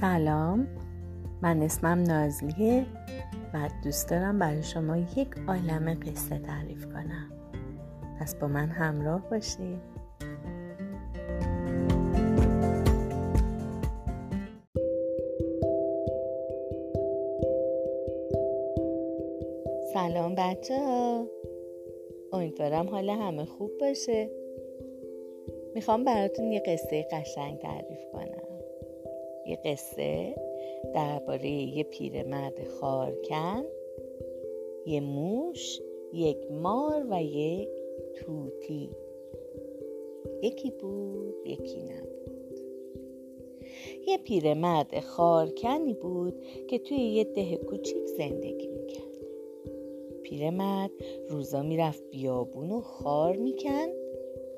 [0.00, 0.66] سلام.
[1.42, 2.86] من اسمم نازلیه
[3.54, 7.32] و دوست دارم برای شما یک عالم قصه تعریف کنم.
[8.20, 9.78] پس با من همراه باشید.
[19.92, 21.26] سلام بچه ها.
[22.32, 24.30] امیدوارم حال همه خوب باشه.
[25.74, 28.37] می‌خوام براتون یه قصه قشنگ تعریف کنم.
[29.48, 30.34] یه قصه
[30.94, 33.64] درباره یه پیرمرد خارکن
[34.86, 35.80] یه موش
[36.12, 37.68] یک مار و یک
[38.16, 38.90] توتی.
[40.42, 42.58] یکی بود یکی نبود.
[44.06, 46.34] یه پیرمرد خارکنی بود
[46.68, 49.18] که توی یه ده کوچیک زندگی می‌کرد.
[50.22, 50.90] پیرمرد
[51.28, 53.92] روزا می‌رفت بیابون و خار می‌کند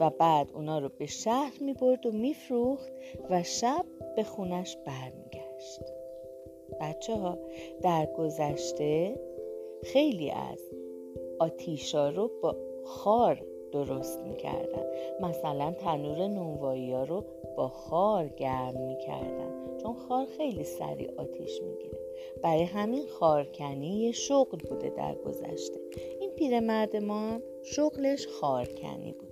[0.00, 2.92] و بعد اونا رو به شهر می‌برد و میفروخت
[3.30, 3.84] و شب
[4.18, 5.80] به خونش برمیگشت.
[6.80, 7.38] بچه ها
[7.82, 9.20] در گذشته
[9.82, 10.62] خیلی از
[11.38, 14.84] آتیشا رو با خار درست می‌کردن.
[15.20, 17.24] مثلا تنور نونوایی ها رو
[17.56, 21.98] با خار گرم می‌کردن چون خار خیلی سریع آتیش می‌گیره.
[22.42, 25.80] برای همین خارکنی یه شغل بوده در گذشته.
[26.20, 29.27] این پیرمرد ما شغلش خارکنی بوده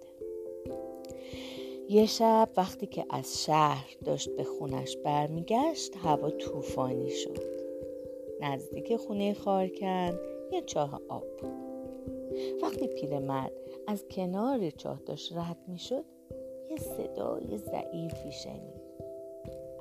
[1.89, 7.43] یه شب وقتی که از شهر داشت به خونش برمیگشت هوا طوفانی شد.
[8.41, 10.19] نزدیک خونه خارکن
[10.53, 11.53] یه چاه آب بود.
[12.63, 13.53] وقتی پیرمرد
[13.87, 16.05] از کنار چاه داشت رد می‌شد
[16.71, 18.87] یه صدای ضعیفی شنید.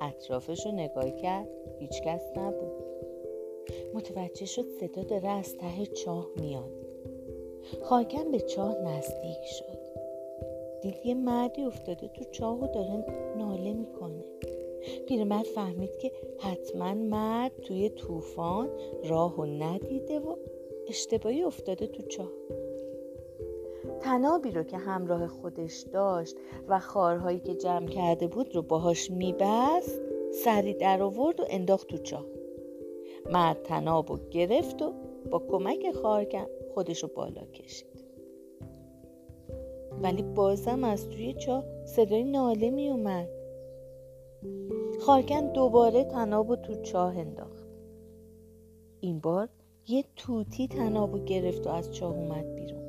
[0.00, 2.84] اطرافش رو نگاه کرد هیچکس نبود.
[3.94, 6.86] متوجه شد صدا داره از ته چاه میاد.
[7.82, 9.85] خارکن به چاه نزدیک شد.
[10.86, 13.04] دید یه مردی افتاده تو چاه و داره
[13.38, 14.24] ناله می‌کنه.
[15.08, 18.68] پیرمرد فهمید که حتما مرد توی طوفان
[19.04, 20.36] راه و ندیده و
[20.88, 22.30] اشتباهی افتاده تو چاه.
[24.00, 26.36] تنابی رو که همراه خودش داشت
[26.68, 30.00] و خارهایی که جمع کرده بود رو باهاش میبست
[30.32, 32.24] سری در آورد و انداخت تو چاه.
[33.30, 34.92] مرد تناب رو گرفت و
[35.30, 37.95] با کمک خارکن خودش رو بالا کشید.
[40.02, 43.28] ولی بازم از توی چاه صدای ناله می اومد.
[45.00, 47.66] خارکن دوباره تناب و تو چاه انداخت.
[49.00, 49.48] این بار
[49.88, 52.82] یه توتی تناب گرفت و از چاه اومد بیرون.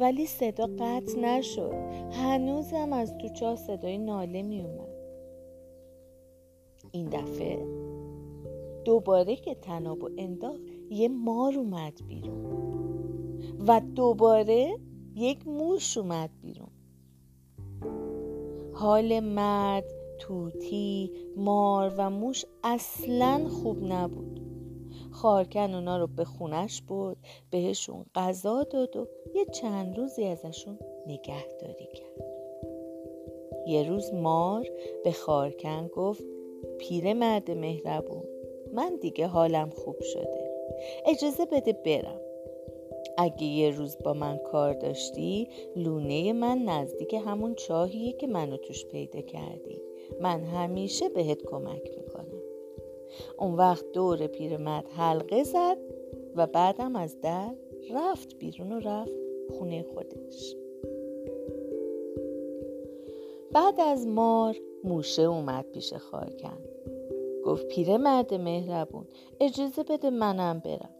[0.00, 1.74] ولی صدا قطع نشد.
[2.12, 4.88] هنوزم از تو چاه صدای ناله می اومد.
[6.92, 7.58] این دفعه
[8.84, 10.60] دوباره که تناب انداخت
[10.90, 12.60] یه مار اومد بیرون.
[13.66, 14.76] و دوباره
[15.14, 16.70] یک موش اومد بیرون.
[18.72, 19.84] حال مرد
[20.18, 24.40] توتی مار و موش اصلا خوب نبود.
[25.10, 27.16] خارکن اونا رو به خونش برد
[27.50, 32.24] بهشون غذا داد و یه چند روزی ازشون نگهداری کرد.
[33.66, 34.66] یه روز مار
[35.04, 36.24] به خارکن گفت
[36.78, 38.24] پیر مرد مهربون
[38.72, 40.50] من دیگه حالم خوب شده.
[41.06, 42.20] اجازه بده برم.
[43.18, 48.86] اگه یه روز با من کار داشتی لونه من نزدیک همون چاهیه که منو توش
[48.86, 49.82] پیدا کردی.
[50.20, 52.42] من همیشه بهت کمک می‌کنم.
[53.38, 55.76] اون وقت دور پیرمرد حلقه زد
[56.36, 57.54] و بعدم از در
[57.94, 59.12] رفت بیرون و رفت
[59.58, 60.56] خونه خودش.
[63.52, 66.58] بعد از مار موشه اومد پیش خارکن
[67.44, 69.04] گفت پیرمرد مهربون
[69.40, 70.99] اجازه بده منم برم.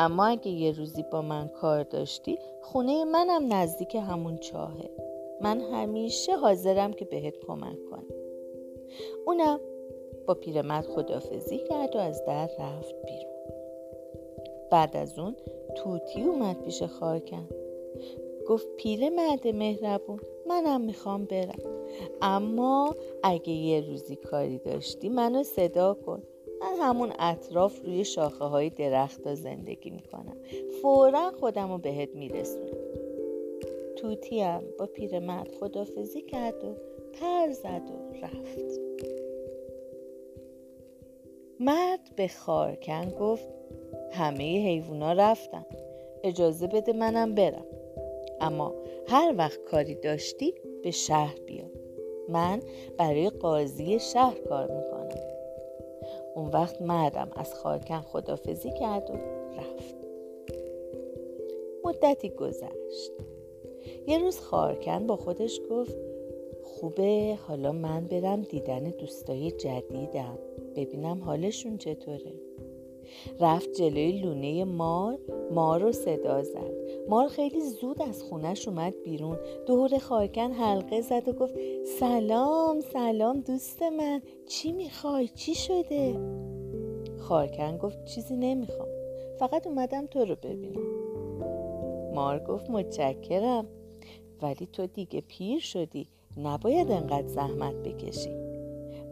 [0.00, 4.90] اما اگه یه روزی با من کار داشتی خونه منم نزدیک همون چاهه.
[5.40, 8.14] من همیشه حاضرم که بهت کمک کنم.
[9.26, 9.60] اونم
[10.26, 13.34] با پیرمرد خدافزی کرد و از در رفت بیرون.
[14.70, 15.36] بعد از اون
[15.76, 17.48] توتی اومد پیش خارکن
[18.48, 21.58] گفت پیرمرد مهربون منم می‌خوام برم.
[22.22, 26.22] اما اگه یه روزی کاری داشتی منو صدا کن.
[26.80, 30.36] همون اطراف روی شاخه های درخت ها زندگی می‌کنم.
[30.82, 32.76] فورا خودم رو بهت میرسونم.
[33.96, 36.74] توتیم با پیرمرد خدافزی کرد و
[37.12, 38.80] پر زد و رفت.
[41.60, 43.48] مرد به خارکن گفت
[44.12, 45.66] همه حیوونا رفتن.
[46.24, 47.66] اجازه بده منم برم.
[48.40, 48.74] اما
[49.06, 51.64] هر وقت کاری داشتی به شهر بیا.
[52.28, 52.60] من
[52.98, 54.97] برای قاضی شهر کار می‌کنم.
[56.38, 59.14] اون وقت مردم از خارکن خدافزی کرد و
[59.60, 59.94] رفت.
[61.84, 63.12] مدتی گذشت.
[64.06, 65.96] یه روز خارکن با خودش گفت
[66.62, 70.38] خوبه حالا من برم دیدن دوستای جدیدم
[70.76, 72.32] ببینم حالشون چطوره.
[73.40, 75.18] رفت جلوی لونه مار
[75.50, 76.77] مار رو صدا زد.
[77.08, 79.38] مار خیلی زود از خونش اومد بیرون.
[79.66, 81.54] دور خارکن حلقه زد و گفت
[82.00, 84.22] سلام سلام دوست من.
[84.46, 86.20] چی می‌خوای؟ چی شده؟
[87.18, 88.88] خارکن گفت چیزی نمی‌خوام.
[89.38, 90.82] فقط اومدم تو رو ببینم.
[92.14, 93.66] مار گفت متشکرم.
[94.42, 96.08] ولی تو دیگه پیر شدی.
[96.36, 98.34] نباید انقدر زحمت بکشی.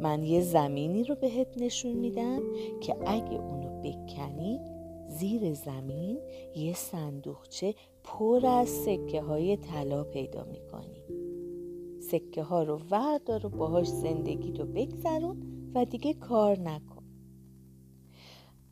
[0.00, 2.42] من یه زمینی رو بهت نشون میدم
[2.80, 4.60] که اگه اونو بکنی
[5.08, 6.18] زیر زمین
[6.56, 7.74] یه صندوقچه
[8.04, 11.02] پر از سکه های طلا پیدا می‌کنی.
[12.00, 15.42] سکه ها رو وردار و باهاش زندگی تو بگذرون
[15.74, 17.02] و دیگه کار نکن.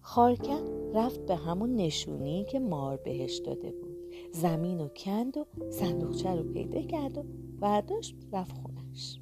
[0.00, 3.94] خارکن رفت به همون نشونی که مار بهش داده بود.
[4.32, 7.24] زمین و کند و صندوقچه رو پیدا کرد و
[7.60, 9.20] برداشت رفت خونش.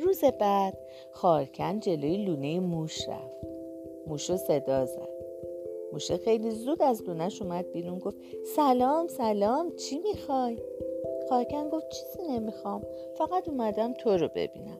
[0.00, 0.78] روز بعد
[1.12, 3.45] خارکن جلوی لونه موش رفت.
[4.06, 5.16] موش رو صدا زد.
[5.92, 8.16] موشه خیلی زود از لونش اومد بیرون گفت
[8.56, 10.58] سلام سلام چی می‌خوای؟
[11.28, 12.82] خارکن گفت چیزی نمی‌خوام
[13.18, 14.78] فقط اومدم تو رو ببینم.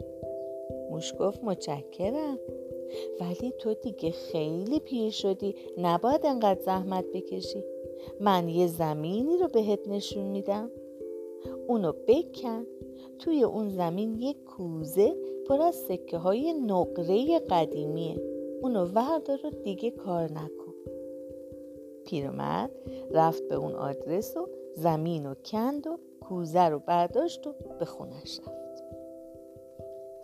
[0.90, 2.38] موش گفت متشکرم.
[3.20, 7.64] ولی تو دیگه خیلی پیر شدی نباید انقدر زحمت بکشی.
[8.20, 10.70] من یه زمینی رو بهت نشون میدم.
[11.68, 12.66] اونو بکن.
[13.18, 15.16] توی اون زمین یه کوزه
[15.48, 18.35] پر از سکه های نقره قدیمیه.
[18.62, 20.74] اونو وردار و دیگه کار نکن.
[22.06, 22.70] پیرمرد
[23.10, 28.40] رفت به اون آدرس و زمین و کند و کوزه رو برداشت و به خونش
[28.40, 28.56] رفت.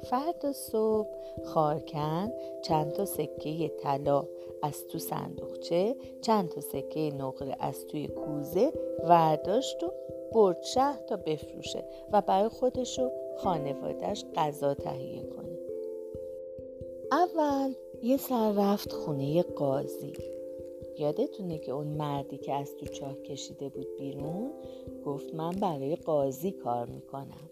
[0.03, 1.09] فرد صبح
[1.45, 2.33] خارکن
[2.63, 4.25] چند تا سکه طلا
[4.63, 8.73] از تو صندوقچه چند تا سکه نقره از توی کوزه
[9.09, 9.93] ورداشت و
[10.33, 15.59] برد شهر تا بفروشه و برای خودش و خانوادش غذا تهیه کنه.
[17.13, 20.13] اول یه سر رفت خونه قاضی.
[20.99, 24.51] یادتونه که اون مردی که از تو چاه کشیده بود بیرون
[25.07, 27.51] گفت من برای قاضی کار می‌کنم.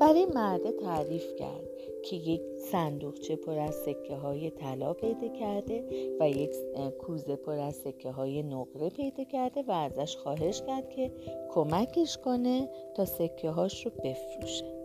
[0.00, 1.68] برای مرده تعریف کرد
[2.04, 2.40] که یک
[2.72, 5.84] صندوقچه پر از سکه های طلا پیدا کرده
[6.20, 6.50] و یک
[6.98, 11.10] کوزه پر از سکه های نقره پیدا کرده و ازش خواهش کرد که
[11.50, 14.77] کمکش کنه تا سکه هاش رو بفروشه.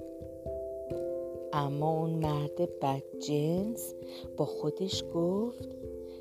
[1.55, 3.93] اما اون مرد بدجنس
[4.37, 5.69] با خودش گفت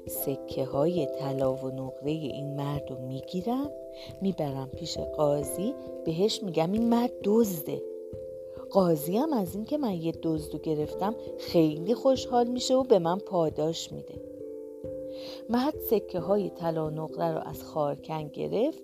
[0.06, 3.70] سکه های طلا و نقره این مرد رو می‌گیرم
[4.20, 5.74] می‌برم پیش قاضی
[6.04, 7.82] بهش میگم این مرد دزده.
[8.70, 13.92] قاضی هم از اینکه من یه دزدو گرفتم خیلی خوشحال میشه و به من پاداش
[13.92, 14.14] میده.
[15.50, 18.82] مرد سکه های طلا نقره رو از خارکن گرفت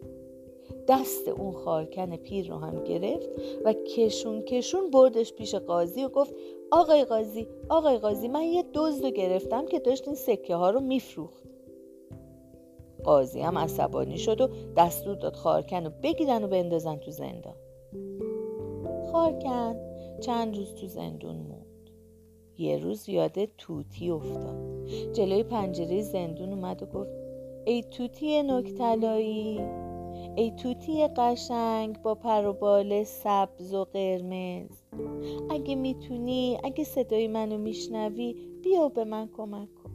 [0.88, 3.28] دست اون خارکن پیر رو هم گرفت
[3.64, 6.34] و کشون کشون بردش پیش قاضی و گفت
[6.70, 10.80] آقای قاضی آقای قاضی من یه دزد رو گرفتم که داشت این سکه ها رو
[10.80, 11.42] میفروخت.
[13.04, 17.56] قاضی هم عصبانی شد و دستور داد خارکن رو بگیرن و بندازن تو زندان.
[19.12, 19.76] خارکن
[20.20, 21.90] چند روز تو زندون موند.
[22.58, 24.86] یه روز یاد توتی افتاد.
[25.12, 27.10] جلوی پنجره زندون اومد و گفت
[27.64, 29.60] ای توتی نکتلایی
[30.36, 34.82] ای توتی قشنگ با پر و بال سبز و قرمز.
[35.50, 39.90] اگه می‌تونی اگه صدای منو میشنوی بیا به من کمک کن.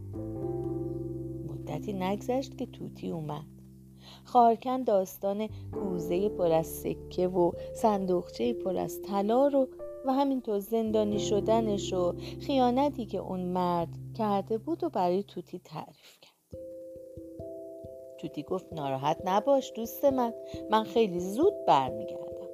[1.49, 3.45] مدتی نگذشت که توتی اومد.
[4.23, 9.67] خارکن داستان کوزه پر از سکه و صندوقچه پر از طلا رو
[10.05, 16.17] و همینطور زندانی شدنش و خیانتی که اون مرد کرده بود و برای توتی تعریف
[16.21, 16.32] کرد.
[18.23, 20.33] توتی گفت ناراحت نباش دوست من.
[20.69, 22.49] من خیلی زود برمیگردم.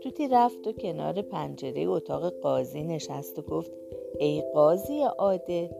[0.00, 3.72] توتی رفت و کنار پنجره اتاق قاضی نشست و گفت
[4.18, 5.70] ای قاضی عاده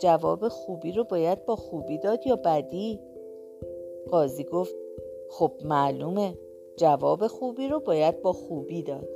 [0.00, 3.00] جواب خوبی رو باید با خوبی داد یا بدی؟
[4.10, 4.74] قاضی گفت
[5.30, 6.38] خب معلومه
[6.76, 9.08] جواب خوبی رو باید با خوبی داد.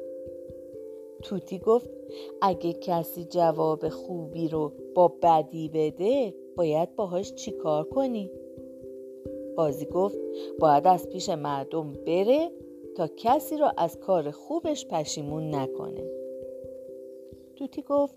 [1.22, 1.90] توتی گفت
[2.42, 8.30] اگه کسی جواب خوبی رو با بدی بده باید باهاش چیکار کنی؟
[9.56, 10.18] قاضی گفت
[10.58, 12.50] باید از پیش مردم بره
[12.96, 16.10] تا کسی را از کار خوبش پشیمون نکنه.
[17.56, 18.14] توتی گفت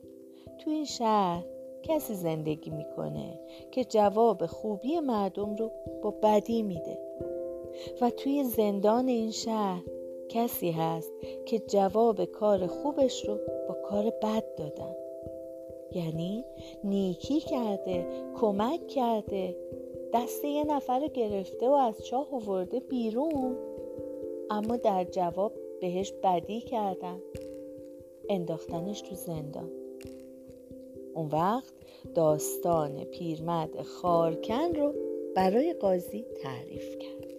[0.59, 1.45] تو این شهر
[1.83, 3.39] کسی زندگی می‌کنه
[3.71, 5.71] که جواب خوبی مردم رو
[6.03, 6.99] با بدی میده.
[8.01, 9.83] و توی زندان این شهر
[10.29, 11.13] کسی هست
[11.45, 14.95] که جواب کار خوبش رو با کار بد دادن.
[15.91, 16.45] یعنی
[16.83, 19.55] نیکی کرده کمک کرده
[20.13, 23.57] دست یه نفر رو گرفته و از چاه آورده بیرون.
[24.49, 27.21] اما در جواب بهش بدی کردن.
[28.29, 29.71] انداختنش تو زندان.
[31.13, 31.73] اون وقت
[32.15, 34.93] داستان پیرمرد خارکن رو
[35.35, 37.33] برای قاضی تعریف کرد.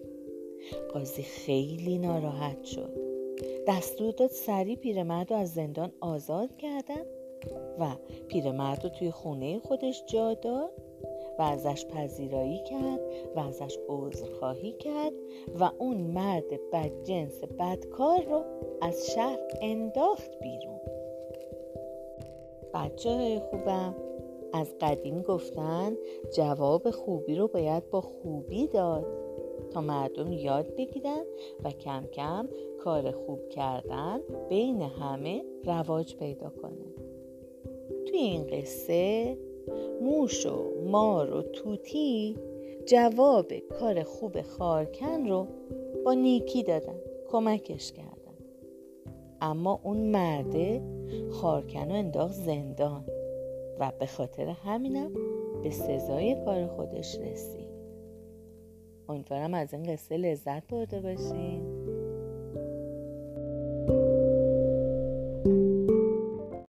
[0.93, 2.93] قاضی خیلی ناراحت شد.
[3.67, 7.05] دستور داد سری پیرمرد رو از زندان آزاد کردن
[7.79, 7.95] و
[8.27, 10.88] پیرمرد رو توی خونه خودش جا داد.
[11.39, 12.99] و ازش پذیرایی کرد
[13.35, 15.13] و ازش عذرخواهی کرد
[15.59, 18.43] و اون مرد بدجنس بدکار رو
[18.81, 20.79] از شهر انداخت بیرون.
[22.73, 23.95] بچه های خوبم
[24.53, 25.97] از قدیم گفتن
[26.35, 29.05] جواب خوبی رو باید با خوبی داد
[29.71, 31.23] تا مردم یاد بگیرن
[31.63, 34.19] و کم کم کار خوب کردن
[34.49, 36.85] بین همه رواج پیدا کنه.
[38.05, 39.37] توی این قصه
[40.01, 42.37] موش و مار و توتی
[42.85, 45.47] جواب کار خوب خارکن رو
[46.05, 46.95] با نیکی دادن
[47.31, 48.09] کمکش کردن.
[49.41, 50.81] اما اون مرده
[51.29, 53.05] خارکن رو انداخت زندان
[53.79, 55.11] و به خاطر همینم
[55.63, 57.69] به سزای کار خودش رسید.
[59.09, 61.68] امیدوارم از این قصه لذت برده باشین.